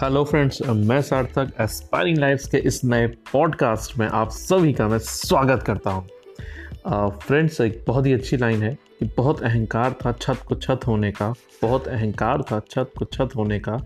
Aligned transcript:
Hello 0.00 0.22
friends 0.24 0.60
मैं 0.68 1.00
सार्थक 1.02 1.52
aspiring 1.60 2.18
lives 2.18 2.46
के 2.48 2.58
इस 2.58 2.80
नए 2.84 3.06
पॉडकास्ट 3.30 3.96
में 3.98 4.06
आप 4.06 4.30
सभी 4.30 4.72
का 4.72 4.88
मैं 4.88 4.98
स्वागत 4.98 5.62
करता 5.62 5.90
हूँ। 5.90 7.10
फ्रेंड्स 7.18 7.60
एक 7.60 7.84
बहुत 7.86 8.06
ही 8.06 8.12
अच्छी 8.12 8.36
लाइन 8.36 8.62
है 8.62 8.72
कि 8.98 9.06
बहुत 9.16 9.42
अहंकार 9.42 9.94
था 10.04 10.12
छत 10.12 10.42
को 10.48 10.54
छत 10.54 10.80
होने 10.86 11.12
का, 11.12 11.32
बहुत 11.62 11.88
अहंकार 11.88 12.42
था 12.42 12.60
छत 12.70 12.92
को 12.98 13.04
छत 13.04 13.36
होने 13.36 13.58
का, 13.58 13.80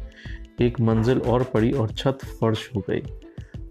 एक 0.61 0.81
मंजिल 0.81 1.21
और 1.21 1.43
पड़ी 1.45 1.73
और 1.73 1.93
छत 1.93 2.25
फर्श 2.41 2.69
हो 2.77 2.85
गई। 2.91 3.01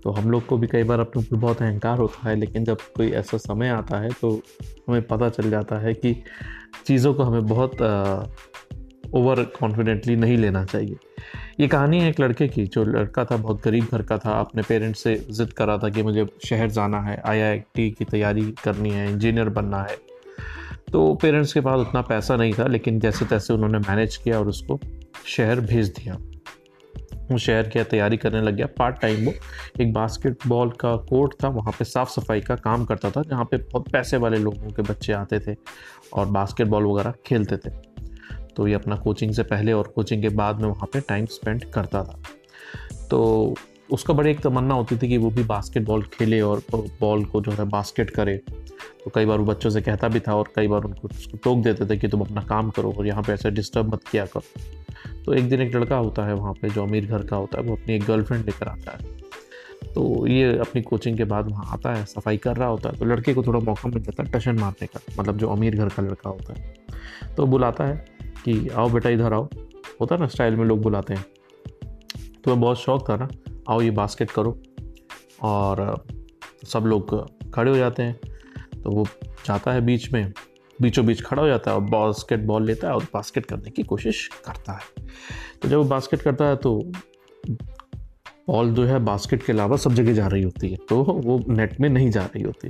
तो 0.04 0.12
हम 0.12 0.32
लोग 0.32 0.46
को 0.46 0.58
भी 0.58 0.68
कई 0.68 0.84
बार 0.84 1.00
अपने 1.00 1.22
ऊपर 1.22 1.36
बहुत 1.36 1.62
अहंकार 1.62 1.98
होता 1.98 2.30
है, 2.30 2.36
लेकिन 2.36 2.66
जब 2.66 2.78
कोई 2.96 3.12
ऐसा 3.12 3.38
समय 3.38 3.70
आता 3.70 4.00
है 4.00 4.10
तो 4.22 4.32
हमें 4.88 5.02
पता 5.02 5.30
चल 5.30 5.50
जाता 5.50 5.80
है 5.80 5.94
कि 5.94 6.16
चीज़ों 6.86 7.14
को 7.14 7.24
हमें 7.24 7.46
बहुत 7.46 7.78
ओवर 9.14 9.44
कॉन्फिडेंटली 9.44 10.16
नहीं 10.16 10.38
लेना 10.38 10.66
चाहिए। 10.66 10.96
ये 11.60 11.68
कहानी 11.68 12.00
है 12.00 12.10
एक 12.10 12.20
लड़के 12.20 12.48
की, 12.48 12.66
जो 12.66 12.84
लड़का 12.84 13.26
था, 13.26 13.38
बहुत 13.38 13.64
गरीब 13.64 13.88
घर 13.92 14.02
का 14.02 14.18
था। 14.18 14.40
अपने 14.40 14.62
पेरेंट्स 14.62 15.04
से 15.04 15.16
ज़िद 15.32 15.54
करा 15.54 15.78
था 15.78 15.90
कि 15.90 16.04
मुझे 16.04 16.26
शहर 16.46 16.70
जाना 16.70 17.02
है, 17.02 17.22
आईआईटी 17.26 17.90
की 17.92 18.06
तैयारी 18.06 18.42
करनी 18.64 18.90
है, 18.90 19.12
इंजीनियर 19.12 19.50
बनना 19.50 19.82
है। 19.82 19.98
तो 20.92 21.14
पेरेंट्स 21.16 21.54
के 21.54 21.62
पास 21.62 21.80
उतना 21.80 22.02
पैसा 22.02 22.36
नहीं 22.36 22.54
था, 22.54 22.68
लेकिन 22.68 23.00
जैसे 23.00 23.26
तैसे 23.26 23.54
उन्होंने 23.54 23.80
मैनेज 23.80 24.18
किया 24.18 24.40
और 24.40 24.48
उसको 24.48 24.80
शहर 25.26 25.60
भेज 25.60 25.90
दिया। 25.90 26.18
वो 27.32 27.38
शहर 27.38 27.68
की 27.68 27.84
तैयारी 27.84 28.18
करने 28.18 28.42
लग 28.42 28.56
गया। 28.56 28.66
पार्ट 28.78 29.00
टाइम 29.02 29.26
वो 29.26 29.34
एक 29.82 29.94
बास्केटबॉल 29.94 30.70
का 30.70 30.96
कोर्ट 30.96 31.34
था, 31.44 31.48
वहाँ 31.48 31.72
पे 31.72 31.86
साफ़ 31.86 32.10
सफ़ाई 32.10 32.42
का 32.42 32.56
काम 32.56 32.86
करता 32.86 33.12
था, 33.12 33.22
जहाँ 33.22 33.46
पे 33.46 33.58
बहुत 33.58 33.92
पैसे 33.92 34.18
वाले 34.18 34.38
लोगों 34.38 34.70
के 34.70 34.82
बच्चे 34.82 35.14
आते 35.14 35.40
थे 35.40 35.56
और 36.14 36.26
बास्केटबॉल 36.26 36.84
वगैरह 36.84 37.14
खेलते 37.26 37.58
थे। 37.58 37.89
तो 38.56 38.68
ये 38.68 38.74
अपना 38.74 38.96
कोचिंग 38.96 39.34
से 39.34 39.44
पहले 39.44 39.74
और 39.74 39.88
कोचिंग 39.88 40.22
के 40.22 40.30
बाद 40.30 40.62
में 40.62 40.68
वहाँ 40.70 40.90
पे 40.94 41.00
टाइम 41.00 41.26
स्पेंड 41.26 41.66
करता 41.66 42.04
था। 42.04 42.20
तो 43.12 43.56
उसका 43.92 44.14
बड़ी 44.14 44.32
एक 44.32 44.40
तमन्ना 44.40 44.74
होती 44.74 44.98
थी 44.98 45.08
कि 45.08 45.18
वो 45.18 45.30
भी 45.30 45.44
बास्केटबॉल 45.44 46.04
खेले 46.04 46.42
और 46.42 46.62
बॉल 46.74 47.24
को 47.26 47.42
जो 47.42 47.52
है 47.52 47.66
बास्केट 47.66 48.10
करे। 48.10 48.38
तो 49.04 49.12
कई 49.16 49.26
बार 49.26 49.38
वो 49.38 49.46
बच्चों 49.46 49.70
से 49.70 49.82
कहता 49.82 50.08
भी 50.08 50.20
था 50.20 50.36
और 50.36 50.52
कई 50.56 50.68
बार 50.68 50.84
उनको 50.84 51.08
उसको 51.08 51.38
टोक 51.38 51.58
देते 51.58 51.86
थे 51.86 51.98
कि 51.98 52.08
तुम 52.08 52.22
अपना 52.22 52.42
काम 52.42 52.70
करो 52.70 52.92
और 52.92 53.08
यहाँ 53.08 53.24
पे 53.24 53.34
ऐसे 53.34 53.52
डिस्टर्ब 53.52 53.94
मत 53.94 54.04
किया 54.12 54.26
करो। 54.26 55.24
तो 55.26 55.34
एक 55.34 55.50
दिन 55.50 55.62
एक 55.62 55.76
लड़का 55.76 55.96
होता 55.96 56.26
है 56.26 56.34
वहाँ 56.34 56.54
पे 56.54 56.70
जो 56.70 56.84
अमीर 56.84 57.06
घर 57.06 57.24
का 57.24 57.36
होता 57.36 57.60
है, 57.60 57.64
वो 57.64 57.76
अपनी 57.76 57.96
एक 57.96 58.04
गर्लफ्रेंड 58.04 58.46
लेकर 58.46 58.68
आता 58.68 58.92
है। 58.92 59.18
तो 59.94 60.28
ये 60.28 60.58
अपनी 60.58 60.82
कोचिंग 60.82 61.18
के 61.18 61.24
बाद 61.24 61.50
वहाँ 61.52 61.74
आता 61.74 61.94
है, 61.94 62.06
सफ़ाई 62.06 62.38
कर 62.38 62.56
रहा 62.56 62.68
होता 62.68 62.90
है। 62.90 62.98
तो 62.98 63.06
लड़के 63.06 63.34
को 63.34 63.44
थोड़ा 63.44 63.60
मौका 63.60 63.90
मिल 63.90 64.04
जाता 64.04 64.24
है 64.24 64.32
टशन 64.32 64.60
मारने 64.60 64.88
का 64.88 65.00
मतलब 65.20 65.38
जो 65.38 65.48
अमीर 65.48 65.76
घर 65.76 65.90
का 65.90 66.04
लड़का 66.04 66.30
होता 66.30 66.54
है। 66.54 66.74
तो 67.38 67.46
बुलाता 67.46 67.86
है 67.86 68.19
कि 68.46 68.68
आओ 68.70 68.90
बेटा 68.90 69.10
इधर 69.10 69.34
आओ। 69.34 69.50
होता 70.02 70.16
है 70.16 70.22
ना 70.22 70.28
स्टाइल 70.28 70.56
में 70.56 70.66
लोग 70.66 70.82
बुलाते 70.82 71.14
हैं। 71.14 71.26
तो 72.44 72.52
मैं 72.52 72.60
बहुत 72.62 72.80
शौक 72.80 73.10
था 73.10 73.16
ना, 73.16 73.28
आओ 73.70 73.82
ये 73.82 73.92
बास्केट 73.92 74.32
करो। 74.32 74.58
और, 75.42 76.06
सब 76.68 76.86
लोग 76.86 77.52
खड़े 77.54 77.72
हो 77.72 77.78
जाते 77.78 78.04
हैं। 78.04 78.20
तो 78.84 78.92
वो 78.92 79.06
जाता 79.46 79.72
है 79.72 79.82
बीच 79.82 80.12
में 80.14 80.32
बीचों 80.80 81.06
बीच 81.06 81.22
खड़ा 81.22 81.42
हो 81.42 81.48
जाता 81.48 81.72
है 81.72 81.78
और 81.78 81.84
बास्केट 81.84 82.40
बॉल 82.40 82.66
लेता 82.66 82.88
है 82.88 82.94
और 82.94 83.04
बास्केट 83.14 83.46
करने 83.46 83.70
की 83.70 83.84
कोशिश 83.84 84.28
करता 84.46 84.74
है। 84.74 85.06
तो 85.62 85.70
जब 85.70 85.78
वो 85.78 85.84
बास्केट 85.84 86.22
करता 86.22 86.46
है 86.46 86.56
तो 86.56 86.92
बॉल 88.48 88.74
जो 88.74 88.84
है 88.84 89.00
बास्केट 89.00 89.44
के 89.44 89.54
अलावा 89.54 89.78
सब 89.78 89.94
जगह 89.94 90.14
जा 90.14 90.28
रही 90.28 90.44
होती 90.44 90.70
है। 90.70 90.78
तो 90.90 91.04
वो 91.04 91.40
नेट 91.50 91.80
में 91.80 91.90
नहीं 91.90 92.10
जा 92.12 92.24
रही 92.26 92.44
होती। 92.44 92.70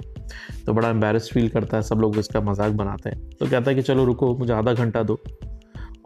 तो 0.66 0.74
बड़ा 0.74 0.90
एम्बेरस 0.90 1.30
फील 1.34 1.50
करता 1.50 1.78
है, 1.78 1.84
सब 1.84 2.00
लोग 2.00 2.18
इसका 2.18 2.42
मज़ाक 2.42 2.72
बनाते 2.72 3.10
हैं। 3.10 3.30
तो 3.30 3.50
कहता 3.50 3.72
है 3.72 3.76
कि 3.76 3.82
चलो 3.82 4.06
रुको, 4.06 4.36
मुझे 4.38 4.54
आधा 4.54 4.74
घंटा 4.74 5.04
दो। 5.04 5.20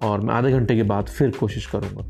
और 0.03 0.21
मैं 0.21 0.33
आधे 0.33 0.51
घंटे 0.51 0.75
के 0.75 0.83
बाद 0.85 1.07
फिर 1.07 1.31
कोशिश 1.31 1.65
करूँगा। 1.65 2.03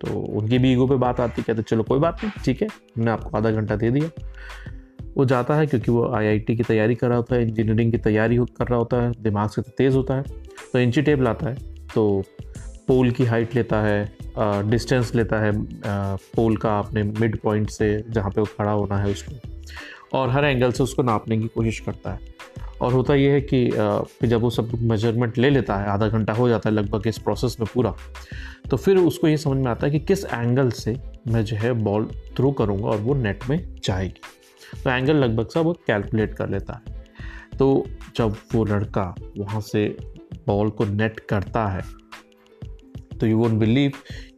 तो 0.00 0.20
उनकी 0.38 0.58
भी 0.58 0.72
ईगो 0.72 0.86
पे 0.86 0.96
बात 0.98 1.20
आती, 1.20 1.42
कहते 1.42 1.62
चलो 1.62 1.82
कोई 1.82 1.98
बात 1.98 2.24
नहीं, 2.24 2.44
ठीक 2.44 2.62
है, 2.62 2.68
हमने 2.68 3.10
आपको 3.10 3.36
आधा 3.36 3.50
घंटा 3.50 3.76
दे 3.76 3.90
दिया। 3.90 4.08
वो 5.16 5.24
जाता 5.24 5.54
है 5.54 5.66
क्योंकि 5.66 5.90
वो 5.90 6.06
आईआईटी 6.14 6.56
की 6.56 6.62
तैयारी 6.62 6.94
कर 6.94 7.08
रहा 7.08 7.16
होता 7.16 7.34
है 7.34 7.42
इंजीनियरिंग 7.42 7.90
की 7.92 7.98
तैयारी 8.00 8.36
कर 8.36 8.66
रहा 8.66 8.78
होता 8.78 9.02
है, 9.02 9.12
दिमाग 9.22 9.48
से 9.48 9.62
तेज़ 9.78 9.94
होता 9.94 10.14
है 10.14 10.22
तो 10.72 10.78
इंची 10.78 11.02
टेप 11.02 11.20
लाता 11.20 11.48
है 11.48 11.54
तो 11.94 12.22
पोल 12.88 13.10
की 13.10 13.24
हाइट 13.24 13.54
लेता 13.54 13.80
है 13.82 14.70
डिस्टेंस 14.70 15.14
लेता 15.14 15.40
है 15.40 15.52
पोल 16.34 16.56
का 16.56 16.78
अपने 16.78 17.02
मिड 17.02 17.38
पॉइंट 17.40 17.70
से 17.70 17.88
जहाँ 18.08 18.30
पे 18.30 18.40
वो 18.40 18.46
खड़ा 18.58 18.70
होना 18.70 18.96
है 18.98 19.10
उसको, 19.10 20.18
और 20.18 20.30
हर 20.30 20.44
एंगल 20.44 20.72
से 20.72 20.82
उसको 20.82 21.02
नापने 21.02 21.38
की 21.38 21.48
कोशिश 21.48 21.80
करता 21.80 22.12
है। 22.12 22.32
और 22.80 22.92
होता 22.92 23.14
यह 23.14 23.32
है 23.32 23.40
कि 23.42 23.68
फिर 23.70 24.28
जब 24.28 24.40
वो 24.40 24.50
सब 24.50 24.70
मेज़रमेंट 24.82 25.38
ले 25.38 25.50
लेता 25.50 25.76
है, 25.76 25.88
आधा 25.88 26.08
घंटा 26.08 26.32
हो 26.32 26.48
जाता 26.48 26.68
है 26.68 26.74
लगभग 26.74 27.06
इस 27.06 27.18
प्रोसेस 27.18 27.56
में 27.60 27.68
पूरा 27.74 27.94
तो 28.70 28.76
फिर 28.76 28.96
उसको 28.98 29.28
ये 29.28 29.36
समझ 29.36 29.56
में 29.58 29.70
आता 29.70 29.86
है 29.86 29.92
कि 29.92 29.98
किस 30.00 30.24
एंगल 30.24 30.70
से 30.72 30.96
मैं 31.28 31.44
जो 31.44 31.56
है 31.56 31.72
बॉल 31.74 32.08
थ्रो 32.36 32.52
करूँगा 32.52 32.88
और 32.88 32.98
वो 32.98 33.14
नेट 33.14 33.48
में 33.50 33.74
जाएगी। 33.84 34.20
तो 34.84 34.90
एंगल 34.90 35.16
लगभग 35.16 35.48
सा 35.48 35.60
वो 35.60 35.72
कैलकुलेट 35.86 36.34
कर 36.34 36.48
लेता 36.48 36.72
है। 36.78 37.02
तो 37.58 37.86
जब 38.16 38.36
वो 38.54 38.64
लड़का 38.64 39.14
वहाँ 39.38 39.60
से 39.62 39.86
बॉल 40.46 40.70
को 40.70 40.84
नेट 40.86 41.20
करता 41.20 41.66
है 41.68 41.82
तो 43.20 43.26
यू 43.26 43.38
वोट 43.38 43.50
बिलीव 43.50 43.92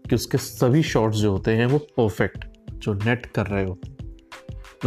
कि 0.08 0.14
उसके 0.14 0.38
सभी 0.38 0.82
शॉट्स 0.82 1.18
जो 1.18 1.30
होते 1.32 1.50
हैं 1.50 1.66
वो 1.66 1.78
परफेक्ट 1.78 2.44
जो 2.74 2.94
नेट 2.94 3.26
कर 3.26 3.46
रहे 3.46 3.64
होते 3.64 3.88
हैं। 3.88 3.96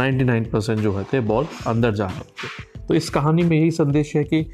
99 0.00 0.50
परसेंट 0.52 0.78
जो 0.80 0.92
होते 0.92 1.16
हैं 1.16 1.26
बॉल 1.26 1.46
अंदर 1.66 1.94
जा 1.94 2.06
रहे 2.06 2.16
होते 2.16 2.46
हैं। 2.46 2.79
तो 2.90 2.94
इस 2.94 3.08
कहानी 3.10 3.42
में 3.42 3.56
यही 3.56 3.70
संदेश 3.70 4.14
है 4.16 4.22
कि 4.24 4.46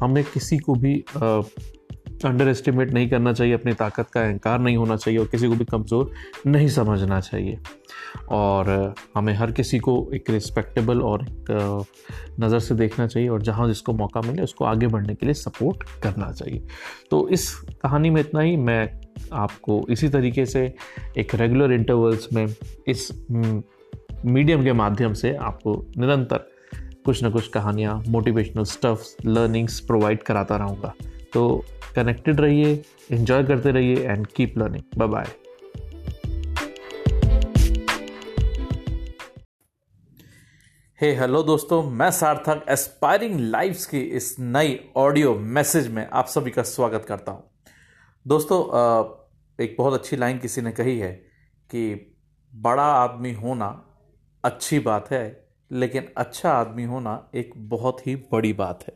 हमें 0.00 0.22
किसी 0.24 0.56
को 0.58 0.74
भी 0.74 0.94
अंडर 1.16 2.48
एस्टिमेट 2.48 2.92
नहीं 2.92 3.08
करना 3.08 3.32
चाहिए, 3.32 3.52
अपनी 3.54 3.72
ताकत 3.72 4.08
का 4.12 4.20
अहंकार 4.20 4.58
नहीं 4.60 4.76
होना 4.76 4.96
चाहिए 4.96 5.18
और 5.20 5.26
किसी 5.26 5.48
को 5.48 5.54
भी 5.54 5.64
कमज़ोर 5.64 6.10
नहीं 6.46 6.68
समझना 6.68 7.20
चाहिए। 7.20 7.58
और 8.28 8.94
हमें 9.16 9.32
हर 9.34 9.52
किसी 9.52 9.78
को 9.78 9.94
एक 10.14 10.30
रिस्पेक्टेबल 10.30 11.02
और 11.02 11.22
एक 11.22 11.50
नज़र 12.40 12.58
से 12.58 12.74
देखना 12.74 13.06
चाहिए 13.06 13.28
और 13.28 13.42
जहाँ 13.42 13.66
जिसको 13.68 13.92
मौका 13.92 14.20
मिले 14.20 14.42
उसको 14.42 14.64
आगे 14.64 14.86
बढ़ने 14.86 15.14
के 15.14 15.26
लिए 15.26 15.34
सपोर्ट 15.34 15.84
करना 16.02 16.30
चाहिए। 16.32 16.62
तो 17.10 17.28
इस 17.28 17.54
कहानी 17.82 18.10
में 18.10 18.20
इतना 18.20 18.40
ही। 18.40 18.56
मैं 18.56 18.88
आपको 19.32 19.80
इसी 19.90 20.08
तरीके 20.08 20.46
से 20.46 20.64
एक 21.18 21.34
रेगुलर 21.34 21.72
इंटरवल्स 21.72 22.28
में 22.32 22.46
इस 22.88 23.08
मीडियम 23.30 24.64
के 24.64 24.72
माध्यम 24.72 25.12
से 25.12 25.34
आपको 25.36 25.84
निरंतर 25.98 26.52
कुछ 27.06 27.22
ना 27.22 27.28
कुछ 27.30 27.48
कहानियाँ 27.48 27.94
मोटिवेशनल 28.08 28.64
स्टफ्स 28.64 29.16
लर्निंग्स 29.26 29.78
प्रोवाइड 29.80 30.22
कराता 30.22 30.56
रहूँगा। 30.56 30.92
तो 31.32 31.64
कनेक्टेड 31.96 32.40
रहिए 32.40 32.72
इन्जॉय 33.10 33.44
करते 33.44 33.70
रहिए 33.70 33.96
and 34.02 34.26
keep 34.26 34.54
learning 34.58 34.98
bye 34.98 35.08
bye 35.08 35.26
hey 40.98 41.12
hello 41.16 41.42
दोस्तों, 41.42 41.82
मैं 41.82 42.10
सार्थक 42.10 42.64
एस्पायरिंग 42.70 43.38
लाइफ्स 43.40 43.86
की 43.86 44.00
इस 44.00 44.34
नई 44.40 44.78
ऑडियो 44.96 45.34
मैसेज 45.34 45.88
में 45.88 46.06
आप 46.06 46.26
सभी 46.26 46.50
का 46.50 46.62
स्वागत 46.62 47.04
करता 47.08 47.32
हूँ। 47.32 47.50
दोस्तों 48.26 48.60
एक 49.58 49.76
बहुत 49.78 49.94
अच्छी 49.94 50.16
लाइन 50.16 50.38
किसी 50.38 50.60
ने 50.62 50.72
कही 50.72 50.98
है 50.98 51.12
कि 51.70 51.94
बड़ा 52.52 52.92
आदमी 52.94 53.32
होना 53.34 53.74
अच्छी 54.44 54.78
बात 54.80 55.10
है। 55.10 55.43
लेकिन 55.70 56.08
अच्छा 56.16 56.50
आदमी 56.50 56.84
होना 56.84 57.12
एक 57.34 57.52
बहुत 57.68 58.06
ही 58.06 58.14
बड़ी 58.32 58.52
बात 58.52 58.84
है। 58.84 58.94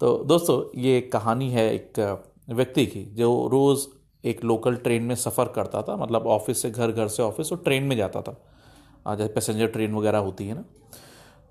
तो 0.00 0.16
दोस्तों, 0.24 0.62
ये 0.76 0.96
एक 0.98 1.12
कहानी 1.12 1.50
है 1.50 1.72
एक 1.74 2.20
व्यक्ति 2.50 2.86
की, 2.86 3.04
जो 3.04 3.48
रोज़ 3.52 3.86
एक 4.24 4.44
लोकल 4.44 4.76
ट्रेन 4.76 5.02
में 5.02 5.14
सफ़र 5.14 5.48
करता 5.48 5.82
था 5.82 5.96
मतलब 5.96 6.26
ऑफ़िस 6.28 6.62
से 6.62 6.70
घर 6.70 6.92
घर 6.92 7.08
से 7.08 7.22
ऑफ़िस, 7.22 7.52
और 7.52 7.58
ट्रेन 7.58 7.82
में 7.82 7.96
जाता 7.96 8.22
था। 8.22 9.16
जैसे 9.16 9.32
पैसेंजर 9.32 9.66
ट्रेन 9.66 9.94
वगैरह 9.94 10.18
होती 10.18 10.46
है 10.48 10.54
ना। 10.54 10.64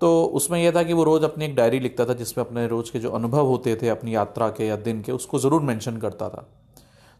तो 0.00 0.24
उसमें 0.34 0.58
यह 0.62 0.72
था 0.72 0.82
कि 0.82 0.92
वो 0.92 1.04
रोज़ 1.04 1.24
अपनी 1.24 1.44
एक 1.44 1.54
डायरी 1.56 1.78
लिखता 1.80 2.04
था, 2.06 2.14
जिसमें 2.14 2.44
अपने 2.44 2.66
रोज़ 2.68 2.92
के 2.92 2.98
जो 2.98 3.10
अनुभव 3.10 3.46
होते 3.46 3.76
थे, 3.76 3.88
अपनी 3.88 4.14
यात्रा 4.14 4.48
के 4.48 4.66
या 4.66 4.76
दिन 4.78 5.00
के, 5.02 5.12
उसको 5.12 5.38
ज़रूर 5.38 5.62
मेंशन 5.62 5.96
करता 5.96 6.28
था। 6.28 6.48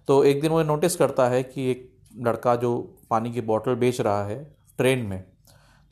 तो 0.08 0.22
एक 0.24 0.40
दिन 0.40 0.50
वो 0.50 0.62
नोटिस 0.64 0.96
करता 0.96 1.28
है 1.28 1.42
कि 1.42 1.70
एक 1.70 1.90
लड़का 2.18 2.54
जो 2.56 2.76
पानी 3.10 3.32
की 3.32 3.40
बॉटल 3.42 3.74
बेच 3.74 4.00
रहा 4.00 4.24
है 4.24 4.38
ट्रेन 4.78 5.06
में 5.06 5.24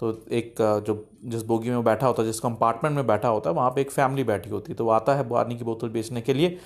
तो 0.01 0.11
एक 0.33 0.55
जो, 0.87 1.07
जिस 1.25 1.43
बोगी 1.43 1.71
में 1.71 1.85
बैठा 1.85 2.07
होता 2.07 2.23
है 2.23 2.29
जिस 2.29 2.41
कंपार्टमेंट 2.41 2.97
में 2.97 3.07
बैठा 3.07 3.29
होता 3.29 3.51
है 3.51 3.57
वहाँ 3.57 3.71
पे 3.71 3.81
एक 3.81 3.91
फैमिली 3.91 4.25
बैठी 4.25 4.51
होती 4.51 4.73
है। 4.73 4.77
तो 4.77 4.85
वो 4.85 4.91
आता 4.91 5.15
है 5.15 5.29
पानी 5.29 5.57
की 5.57 5.65
बोतल 5.65 5.89
बेचने 5.89 6.21
के 6.21 6.35
लिए 6.35 6.59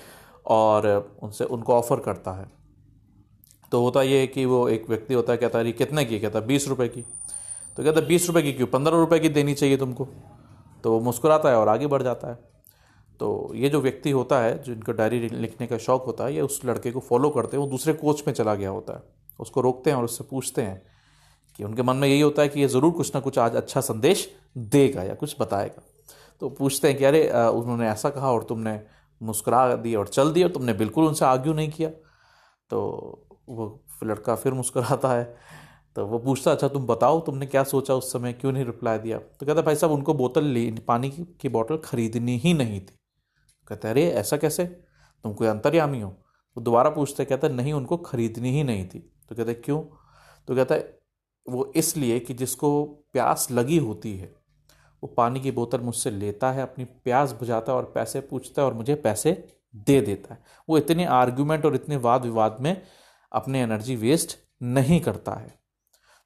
और 0.45 1.17
उनसे, 1.23 1.43
उनको 1.43 1.73
ऑफ़र 1.73 1.99
करता 1.99 2.31
है। 2.31 2.47
तो 3.71 3.81
होता 3.81 4.01
ये 4.01 4.19
है 4.19 4.27
कि 4.27 4.45
वो 4.45 4.67
एक 4.69 4.89
व्यक्ति 4.89 5.13
होता 5.13 5.33
है, 5.33 5.37
कहता 5.37 5.59
है 5.59 5.71
कितने 5.71 6.05
की? 6.05 6.19
कहता 6.19 6.39
है, 6.39 6.45
बीस 6.45 6.67
रुपये 6.67 6.87
की। 6.87 7.01
तो 7.77 7.83
कहता 7.83 7.99
है, 7.99 8.05
बीस 8.07 8.27
रुपये 8.27 8.43
की 8.43 8.53
क्यों? 8.53 8.67
पंद्रह 8.67 8.97
रुपये 8.97 9.19
की 9.19 9.29
देनी 9.29 9.53
चाहिए 9.53 9.77
तुमको। 9.77 10.07
तो 10.83 10.91
वो 10.91 10.99
मुस्कुराता 10.99 11.49
है 11.49 11.55
और 11.55 11.69
आगे 11.69 11.87
बढ़ 11.87 12.03
जाता 12.03 12.27
है। 12.27 12.35
तो 13.19 13.51
ये 13.55 13.69
जो 13.69 13.81
व्यक्ति 13.81 14.11
होता 14.11 14.39
है 14.39 14.61
जो 14.63 14.73
इनको 14.73 14.91
डायरी 14.91 15.19
लिखने 15.19 15.67
का 15.67 15.77
शौक़ 15.77 16.03
होता 16.03 16.25
है, 16.25 16.33
ये 16.35 16.41
उस 16.41 16.61
लड़के 16.65 16.91
को 16.91 16.99
फॉलो 16.99 17.29
करते 17.29 17.57
हैं, 17.57 17.63
वो 17.63 17.69
दूसरे 17.69 17.93
कोच 17.93 18.23
में 18.27 18.33
चला 18.33 18.55
गया 18.55 18.69
होता 18.69 18.93
है। 18.93 19.03
उसको 19.39 19.61
रोकते 19.61 19.89
हैं 19.89 19.97
और 19.97 20.03
उससे 20.03 20.23
पूछते 20.23 20.61
हैं 20.61 20.81
कि 21.59 21.65
उनके 21.65 21.81
मन 21.81 21.95
में 21.95 22.07
यही 22.07 22.19
होता 22.21 22.41
है 22.41 22.49
कि 22.49 22.59
ये 22.59 22.67
ज़रूर 22.67 22.91
कुछ 22.91 23.13
ना 23.15 23.19
कुछ 23.21 23.37
आज 23.39 23.55
अच्छा 23.55 23.81
संदेश 23.81 24.27
देगा 24.57 25.03
या 25.03 25.13
कुछ 25.13 25.35
बताएगा। 25.39 25.81
तो 26.41 26.49
पूछते 26.49 26.87
हैं 26.87 26.97
कि 26.97 27.05
अरे 27.05 27.21
उन्होंने 27.29 27.87
ऐसा 27.87 28.09
कहा 28.09 28.31
और 28.31 28.43
तुमने 28.43 28.79
मुस्कुरा 29.21 29.75
दी 29.75 29.95
और 29.95 30.07
चल 30.07 30.31
दी 30.31 30.43
और 30.43 30.49
तुमने 30.49 30.73
बिल्कुल 30.73 31.05
उनसे 31.05 31.25
आर्ग्यू 31.25 31.53
नहीं 31.53 31.69
किया। 31.69 31.89
तो 32.69 32.79
वो 33.49 33.67
लड़का 34.03 34.35
फिर 34.35 34.53
मुस्कुराता 34.53 35.13
है। 35.13 35.23
तो 35.95 36.05
वो 36.05 36.19
पूछता 36.19 36.51
अच्छा 36.51 36.67
तुम 36.67 36.85
बताओ, 36.87 37.19
तुमने 37.19 37.45
क्या 37.45 37.63
सोचा 37.63 37.93
उस 37.93 38.11
समय? 38.13 38.33
क्यों 38.33 38.51
नहीं 38.51 38.65
रिप्लाई 38.65 38.97
दिया? 38.97 39.17
तो 39.17 39.45
कहता 39.45 39.61
भाई 39.61 39.75
साहब, 39.75 39.93
उनको 39.93 40.13
बोतल 40.13 40.43
ली, 40.43 40.69
पानी 40.87 41.09
की 41.11 41.49
बोतल 41.49 41.77
खरीदनी 41.77 42.37
ही 42.37 42.53
नहीं 42.53 42.79
थी। 42.79 42.97
कहते 43.67 43.87
अरे, 43.87 44.07
ऐसा 44.11 44.37
कैसे? 44.37 44.65
तुम 44.65 45.33
कोई 45.33 45.47
अंतर्यामी 45.47 46.01
हो? 46.01 46.09
तो 46.57 46.61
दोबारा 46.61 46.89
पूछते 46.89 47.25
कहते 47.25 47.49
नहीं, 47.49 47.73
उनको 47.73 47.97
खरीदनी 47.97 48.51
ही 48.51 48.63
नहीं 48.63 48.87
थी। 48.87 48.99
तो 49.29 49.35
कहते 49.35 49.53
क्यों? 49.53 49.81
तो 50.47 50.55
कहता 50.55 50.75
वो 51.49 51.73
इसलिए 51.75 52.19
कि 52.19 52.33
जिसको 52.33 52.85
प्यास 52.85 53.47
लगी 53.51 53.77
होती 53.77 54.17
है, 54.17 54.35
वो 55.03 55.07
पानी 55.07 55.39
की 55.39 55.51
बोतल 55.51 55.79
मुझसे 55.79 56.11
लेता 56.11 56.51
है, 56.51 56.61
अपनी 56.61 56.85
प्यास 56.85 57.31
बुझाता 57.31 57.71
है 57.71 57.77
और 57.77 57.91
पैसे 57.95 58.21
पूछता 58.21 58.61
है 58.61 58.67
और 58.67 58.73
मुझे 58.73 58.95
पैसे 58.95 59.47
दे 59.75 60.01
देता 60.01 60.33
है। 60.33 60.43
वो 60.69 60.77
इतने 60.77 61.05
आर्ग्यूमेंट 61.05 61.65
और 61.65 61.75
इतने 61.75 61.95
वाद 61.95 62.23
विवाद 62.23 62.57
में 62.61 62.81
अपने 63.31 63.61
एनर्जी 63.61 63.95
वेस्ट 63.95 64.37
नहीं 64.63 65.01
करता 65.01 65.31
है। 65.31 65.59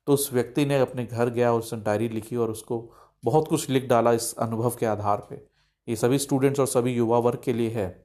तो 0.07 0.13
उस 0.13 0.33
व्यक्ति 0.33 0.65
ने 0.65 0.79
अपने 0.79 1.05
घर 1.05 1.29
गया 1.29 1.53
और 1.53 1.59
उसने 1.59 1.81
डायरी 1.81 2.09
लिखी 2.09 2.35
और 2.35 2.51
उसको 2.51 2.91
बहुत 3.23 3.47
कुछ 3.47 3.69
लिख 3.69 3.87
डाला 3.87 4.11
इस 4.11 4.33
अनुभव 4.33 4.69
के 4.69 4.85
आधार 4.85 5.27
पे। 5.29 5.47
ये 5.89 5.95
सभी 5.95 6.19
स्टूडेंट्स 6.19 6.59
और 6.59 6.67
सभी 6.67 6.93
युवा 6.93 7.17
वर्ग 7.17 7.41
के 7.43 7.53
लिए 7.53 7.69
है। 7.69 8.02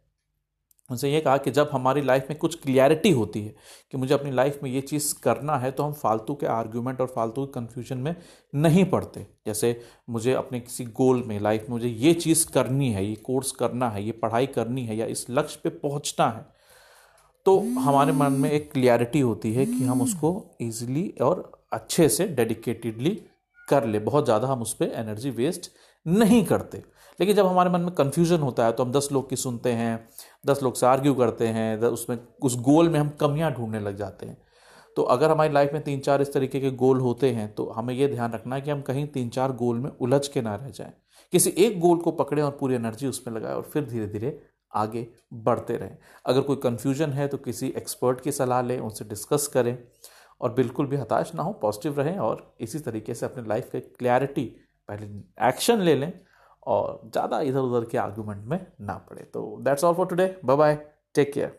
उनसे 0.90 1.10
ये 1.12 1.20
कहा 1.20 1.36
कि 1.36 1.50
जब 1.50 1.70
हमारी 1.72 2.00
लाइफ 2.02 2.26
में 2.30 2.38
कुछ 2.38 2.54
क्लियरिटी 2.60 3.10
होती 3.10 3.42
है 3.42 3.54
कि 3.92 3.98
मुझे 3.98 4.12
अपनी 4.14 4.30
लाइफ 4.30 4.60
में 4.62 4.70
ये 4.70 4.80
चीज़ 4.82 5.12
करना 5.22 5.56
है 5.58 5.70
तो 5.70 5.82
हम 5.82 5.92
फालतू 5.92 6.34
के 6.34 6.46
आर्ग्यूमेंट 6.46 7.00
और 7.00 7.06
फालतू 7.06 7.44
के 7.46 7.52
कन्फ्यूज़न 7.52 7.98
में 7.98 8.14
नहीं 8.54 8.84
पड़ते 8.84 9.26
जैसे 9.46 9.80
मुझे 10.10 10.32
अपने 10.34 10.60
किसी 10.60 10.84
गोल 10.96 11.22
में 11.26 11.38
लाइफ 11.40 11.62
में 11.62 11.70
मुझे 11.70 11.88
ये 11.88 12.12
चीज़ 12.14 12.46
करनी 12.52 12.90
है, 12.92 13.04
ये 13.06 13.14
कोर्स 13.16 13.50
करना 13.52 13.88
है, 13.90 14.04
ये 14.04 14.12
पढ़ाई 14.12 14.46
करनी 14.48 14.86
है 14.86 14.96
या 14.96 15.06
इस 15.06 15.26
लक्ष्य 15.30 15.60
पे 15.64 15.70
पहुँचना 15.78 16.28
है 16.28 16.46
तो 17.46 17.58
हमारे 17.80 18.12
मन 18.12 18.32
में 18.32 18.50
एक 18.50 18.70
क्लियरिटी 18.72 19.20
होती 19.20 19.52
है 19.54 19.66
कि 19.66 19.84
हम 19.84 20.02
उसको 20.02 20.30
ईजिली 20.62 21.08
और 21.22 21.50
अच्छे 21.72 22.08
से 22.08 22.26
डेडिकेटेडली 22.28 23.10
कर 23.68 23.84
ले। 23.86 23.98
बहुत 24.00 24.24
ज़्यादा 24.24 24.48
हम 24.48 24.62
उस 24.62 24.72
पर 24.74 24.92
एनर्जी 24.96 25.30
वेस्ट 25.30 25.70
नहीं 26.06 26.44
करते। 26.44 26.82
लेकिन 27.18 27.36
जब 27.36 27.46
हमारे 27.46 27.70
मन 27.70 27.80
में 27.80 27.90
कन्फ्यूज़न 27.94 28.40
होता 28.40 28.64
है 28.66 28.72
तो 28.72 28.84
हम 28.84 28.92
दस 28.92 29.08
लोग 29.12 29.28
की 29.30 29.36
सुनते 29.36 29.72
हैं, 29.72 30.08
दस 30.44 30.62
लोग 30.62 30.74
से 30.76 30.86
आर्ग्यू 30.86 31.14
करते 31.14 31.46
हैं 31.48 31.76
उसमें, 31.78 32.18
उस 32.42 32.56
गोल 32.60 32.88
में 32.88 32.98
हम 33.00 33.08
कमियाँ 33.20 33.52
ढूँढने 33.52 33.80
लग 33.80 33.96
जाते 33.96 34.26
हैं। 34.26 34.36
तो 34.96 35.02
अगर 35.04 35.30
हमारी 35.30 35.52
लाइफ 35.52 35.72
में 35.72 35.82
तीन 35.82 36.00
चार 36.00 36.22
इस 36.22 36.32
तरीके 36.32 36.60
के 36.60 36.70
गोल 36.76 37.00
होते 37.00 37.30
हैं 37.32 37.52
तो 37.54 37.68
हमें 37.70 37.94
यह 37.94 38.08
ध्यान 38.08 38.32
रखना 38.32 38.54
है 38.56 38.62
कि 38.62 38.70
हम 38.70 38.80
कहीं 38.82 39.06
तीन 39.08 39.28
चार 39.30 39.52
गोल 39.54 39.78
में 39.78 39.90
उलझ 39.92 40.26
के 40.28 40.42
ना 40.42 40.54
रह 40.54 40.68
जाएँ। 40.70 40.92
किसी 41.32 41.50
एक 41.58 41.78
गोल 41.80 41.98
को 41.98 42.10
पकड़ें 42.12 42.42
और 42.42 42.56
पूरी 42.60 42.74
एनर्जी 42.74 43.06
उसमें 43.06 43.34
लगाएँ 43.34 43.54
और 43.54 43.62
फिर 43.64 43.84
धीरे 43.84 44.06
धीरे 44.08 44.38
आगे 44.72 45.06
बढ़ते 45.34 45.76
रहें। 45.76 45.96
अगर 46.26 46.40
कोई 46.40 46.56
कन्फ्यूज़न 46.56 47.10
है 47.10 47.26
तो 47.28 47.38
किसी 47.38 47.68
एक्सपर्ट 47.76 48.20
की 48.20 48.32
सलाह 48.32 48.62
लें, 48.62 48.78
उनसे 48.78 49.04
डिस्कस 49.04 49.46
करें 49.46 49.76
और 50.40 50.52
बिल्कुल 50.54 50.86
भी 50.86 50.96
हताश 50.96 51.32
ना 51.34 51.42
हो 51.42 51.52
पॉजिटिव 51.62 52.00
रहें 52.00 52.18
और 52.18 52.54
इसी 52.60 52.78
तरीके 52.80 53.14
से 53.14 53.26
अपने 53.26 53.46
लाइफ 53.48 53.68
के 53.72 53.80
क्लैरिटी 53.80 54.44
पहले 54.88 55.06
एक्शन 55.48 55.80
ले 55.80 55.94
लें 55.94 56.12
और 56.66 57.00
ज़्यादा 57.04 57.40
इधर 57.40 57.60
उधर 57.60 57.88
के 57.90 57.98
आर्गूमेंट 57.98 58.44
में 58.44 58.58
ना 58.80 58.94
पड़े। 59.10 59.22
तो 59.24 59.56
that's 59.60 59.84
all 59.84 59.94
for 59.94 60.06
today 60.06 60.34
bye 60.44 60.56
bye 60.56 60.74
take 61.14 61.32
care 61.32 61.58